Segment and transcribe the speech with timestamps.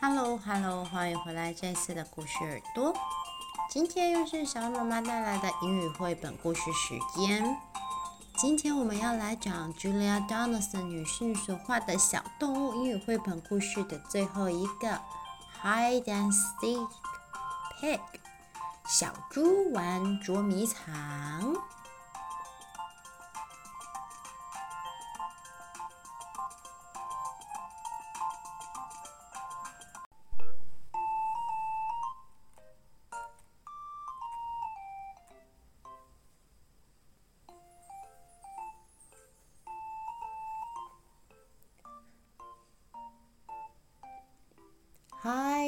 [0.00, 2.94] Hello，Hello，欢迎回来这次的故事耳朵。
[3.68, 7.58] 今天又是小妈妈带来的英语绘本故事时间。
[8.36, 15.00] 今天我们要来讲 Julia Donaldson 女士所画的小动物英语绘本故事的最后一个
[15.60, 16.88] Hide and Seek
[17.80, 18.00] Pig，
[18.86, 21.56] 小猪玩捉迷藏。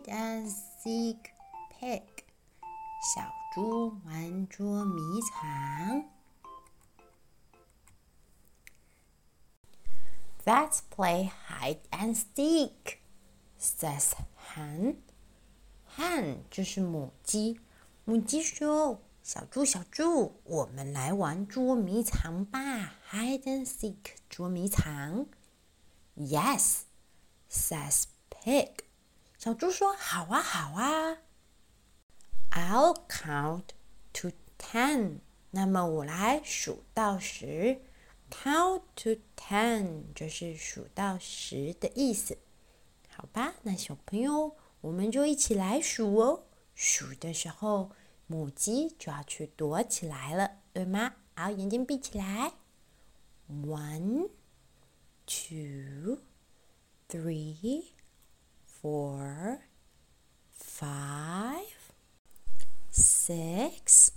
[0.00, 0.50] Hide and
[0.82, 1.18] seek
[1.68, 2.00] pig，
[3.14, 3.20] 小
[3.54, 6.06] 猪玩捉迷藏。
[10.46, 13.00] Let's play hide and seek,
[13.60, 14.12] says
[14.54, 14.96] Hen.
[15.94, 17.60] Hen 就是母鸡。
[18.06, 22.94] 母鸡说：“小猪，小猪，我们来玩捉迷藏吧！
[23.10, 25.26] Hide and seek，捉迷藏。”
[26.16, 26.84] Yes,
[27.50, 28.70] says Pig.
[29.43, 31.17] 小猪说：“好啊，好啊。”
[32.53, 33.69] I'll count
[34.13, 35.21] to ten。
[35.49, 37.81] 那么我来数到十。
[38.29, 42.37] Count to ten 就是数到十的意思。
[43.09, 46.43] 好吧，那小朋友，我们就一起来数哦。
[46.75, 47.89] 数的时候，
[48.27, 51.15] 母鸡就要去躲起来了，对吗？
[51.33, 52.53] 好，眼睛闭起来。
[53.49, 54.29] One,
[55.25, 56.19] two,
[57.09, 57.85] three.
[58.80, 59.60] Four,
[60.52, 61.92] five,
[62.90, 64.12] six,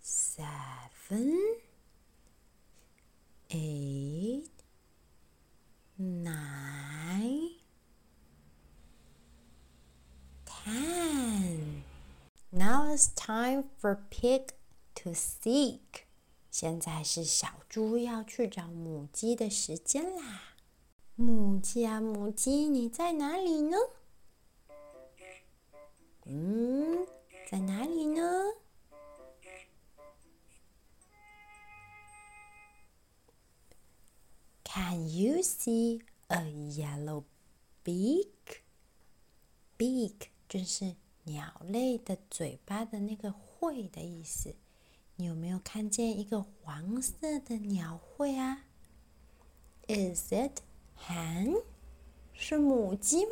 [0.00, 1.56] seven,
[3.50, 4.48] eight,
[5.98, 7.50] nine,
[10.44, 11.82] ten.
[12.52, 14.52] Now it's time for pig
[14.94, 16.06] to seek.
[16.50, 20.47] 现在是小猪要去找母鸡的时间啦。
[21.19, 23.75] 母鸡啊，母鸡，你在哪里呢？
[26.23, 27.05] 嗯，
[27.51, 28.21] 在哪里呢
[34.63, 35.99] ？Can you see
[36.29, 37.25] a yellow
[37.83, 38.61] beak?
[39.77, 44.55] Beak 就是鸟类的嘴巴的那个喙的意思。
[45.17, 48.63] 你有没有看见一个黄色的鸟喙啊
[49.89, 50.61] ？Is it?
[51.07, 51.63] Hen
[52.33, 53.31] 是母鸡吗？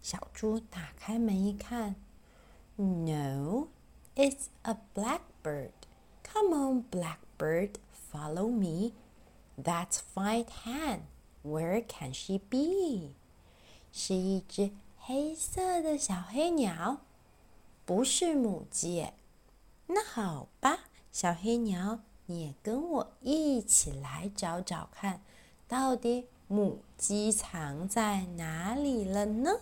[0.00, 1.94] 小猪打开门一看
[2.76, 3.68] ，No,
[4.16, 5.70] it's a blackbird.
[6.24, 7.74] Come on, blackbird,
[8.10, 8.92] follow me.
[9.56, 11.02] That's fine hen.
[11.44, 13.14] Where can she be?
[13.92, 17.02] 是一只黑色的小黑鸟，
[17.84, 19.08] 不是母鸡。
[19.86, 25.22] 那好吧，小黑鸟，你也跟我一起来找找看，
[25.68, 26.26] 到底。
[26.47, 29.61] 母鸡藏在哪里了呢？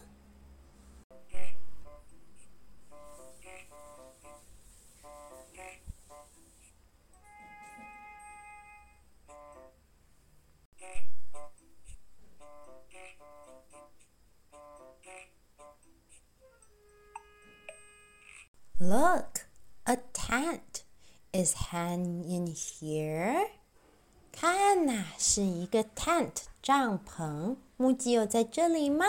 [18.78, 19.48] Look,
[19.86, 20.84] a tent
[21.32, 23.48] is hanging here.
[25.23, 27.57] 是一个 tent 帐篷。
[27.77, 29.05] 母鸡有在这里吗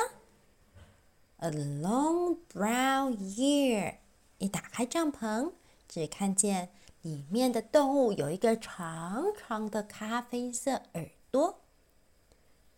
[1.37, 3.95] ？A long brown ear。
[4.37, 5.53] 一打开帐篷，
[5.87, 6.67] 只看见
[7.01, 11.61] 里面的动物有一个长长的咖啡色耳朵。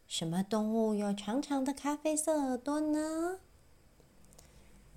[0.07, 3.39] 什么动物有长长的咖啡色耳朵呢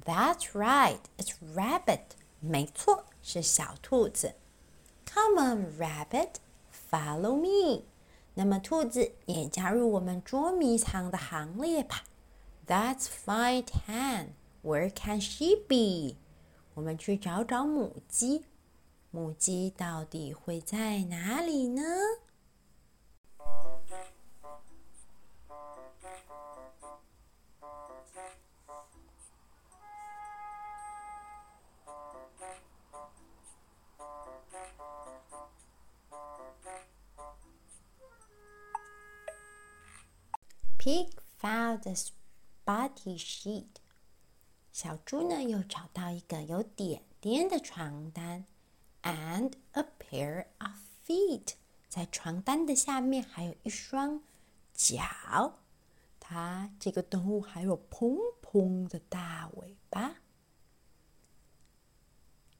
[0.04, 2.02] ？That's right, it's rabbit。
[2.40, 4.34] 没错，是小兔子。
[5.06, 6.32] Come on, rabbit。
[6.90, 7.84] Follow me，
[8.38, 12.04] 那么兔子也加入我们捉迷藏的行列吧。
[12.66, 14.28] That's fine hen.
[14.62, 16.16] Where can she be？
[16.74, 18.44] 我们去找找母鸡。
[19.10, 21.82] 母鸡到底会在哪里呢
[40.86, 41.10] ？Pig
[41.40, 43.80] found a spotty sheet。
[44.70, 48.46] 小猪呢，又找到一个有点点的床单
[49.02, 51.54] ，and a pair of feet。
[51.88, 54.22] 在床单的下面还有一双
[54.72, 55.58] 脚。
[56.20, 60.18] 它这个动物还有蓬蓬的大尾巴。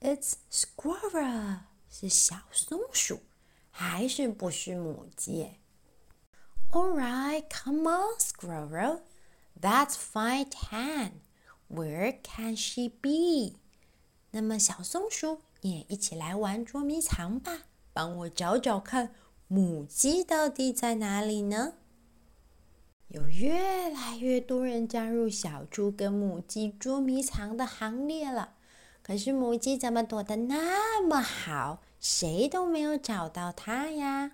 [0.01, 3.21] It's squirrel，是小松鼠，
[3.71, 5.59] 还是不是母鸡
[6.71, 9.01] ？All right, come on, Squirrel.
[9.59, 11.21] That's fine, hen.
[11.69, 13.57] Where can she be?
[14.31, 19.13] 那么小松鼠，也一起来玩捉迷藏吧，帮我找找看，
[19.47, 21.73] 母鸡到底在哪里呢？
[23.07, 28.55] 有越来越多人加入小猪跟母鸡捉迷藏的行列了。
[29.01, 34.33] 可是母鸡怎么躲得那么好，谁都没有找到它呀？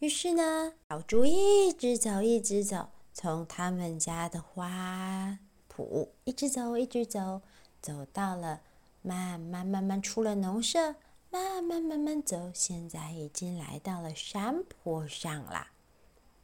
[0.00, 5.38] 于是呢，小猪一直走，一直走，从他们家的花
[5.74, 7.40] 圃一直走，一直走，
[7.80, 8.60] 走到了
[9.00, 10.96] 慢慢慢慢出了农舍，
[11.30, 15.72] 慢慢慢慢走，现在已经来到了山坡上啦。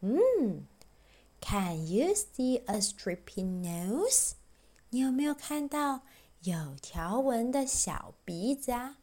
[0.00, 0.64] 嗯
[1.42, 4.32] ，Can you see a stripy nose？
[4.88, 6.00] 你有没有看到
[6.44, 8.96] 有条纹的小鼻子啊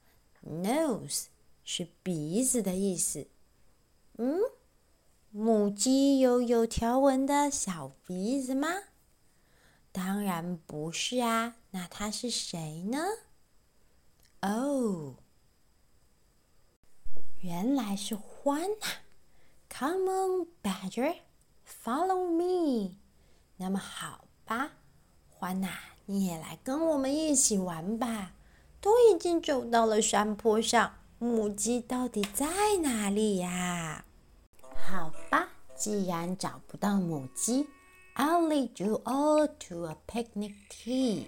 [0.43, 1.25] ？Nose
[1.63, 3.27] 是鼻子的意思。
[4.21, 4.41] 嗯，
[5.31, 8.67] 母鸡有有条纹的小鼻子吗？
[9.93, 12.99] 当然不是啊，那它是谁呢？
[14.41, 15.15] 哦，
[17.39, 18.87] 原来是獾啊
[19.69, 21.15] ！Come on, Badger,
[21.65, 22.97] follow me。
[23.55, 24.71] 那么好吧，
[25.39, 25.69] 獾呐，
[26.07, 28.33] 你也来跟我们一起玩吧。
[28.81, 32.45] 都已经走到了山坡上，母鸡到底在
[32.81, 34.03] 哪里呀？
[34.89, 37.67] 好吧，既然找不到母鸡
[38.15, 41.27] ，I'll lead you all to a picnic tea。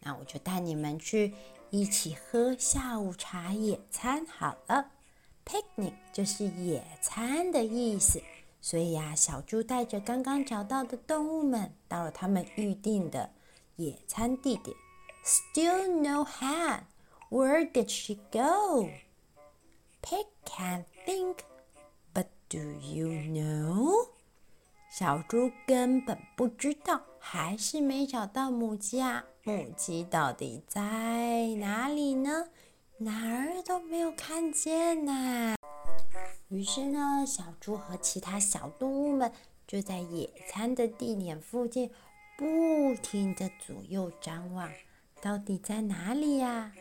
[0.00, 1.32] 那我就带你们去
[1.70, 4.90] 一起喝下午茶野餐好了。
[5.46, 8.22] Picnic 就是野餐的意思，
[8.60, 13.30] 所以呀，小猪带着刚刚找到的动物们到了他们预定的
[13.76, 14.76] 野餐地点。
[15.24, 16.82] Still no hen.
[17.30, 18.90] Where did she go?
[20.02, 21.36] Pig can't think.
[22.48, 24.08] Do you know？
[24.90, 29.22] 小猪根本不知道，还是没找到母鸡啊！
[29.44, 32.48] 母鸡到底在哪里呢？
[32.96, 35.56] 哪儿都没有看见呐。
[36.48, 39.30] 于是呢，小猪和其他小动物们
[39.66, 41.90] 就在野餐的地点附近，
[42.38, 44.70] 不停地左右张望，
[45.20, 46.72] 到底在哪里呀？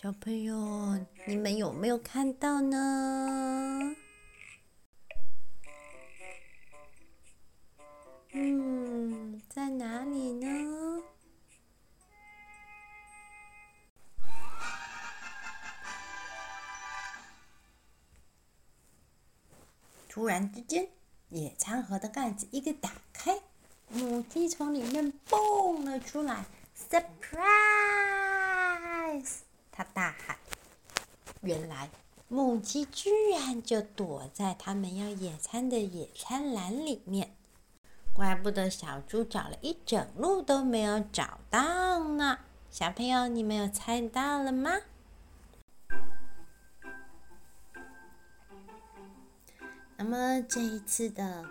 [0.00, 3.96] 小朋友，你们有没有看到呢？
[8.32, 11.02] 嗯，在哪里呢？
[20.08, 20.88] 突然之间，
[21.30, 23.40] 野餐盒的盖子一个打开，
[23.88, 26.44] 母鸡从里面蹦了出来
[26.90, 27.38] ，Surprise！
[29.70, 30.36] 它大喊。
[31.40, 31.88] 原来
[32.26, 37.37] 母鸡居然就躲在他们要野餐的野餐篮里面。
[38.18, 42.40] 怪不得小猪找了一整路都没有找到呢。
[42.68, 44.72] 小朋友，你们有猜到了吗？
[49.96, 51.44] 那么这一次的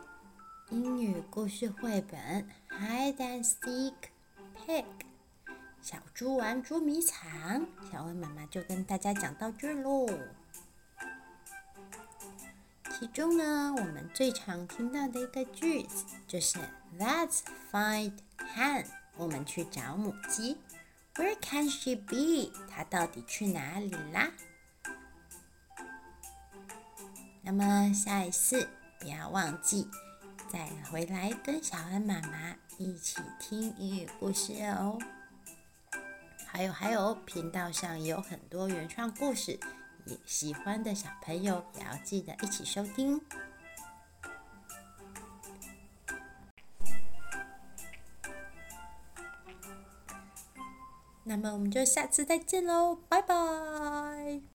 [0.69, 2.19] 英语故事绘本
[2.69, 3.93] 《Hide and Seek
[4.57, 4.83] Pig》，
[5.81, 10.05] 小猪玩捉迷藏，小薇妈妈就跟大家讲到这喽。
[12.99, 16.57] 其中呢，我们最常听到的一个句子就是
[16.97, 20.57] "Let's find hen." 我们去找母鸡。
[21.13, 22.51] Where can she be?
[22.67, 24.31] 她到底去哪里啦？
[27.43, 28.67] 那么下一次
[28.99, 29.87] 不要忘记
[30.51, 34.97] 再回来跟小恩妈妈一起听英语故事哦。
[36.47, 39.59] 还有还有，频道上有很多原创故事。
[40.25, 43.21] 喜欢的小朋友也要记得一起收听。
[51.23, 53.35] 那么我们就下次再见喽，拜拜。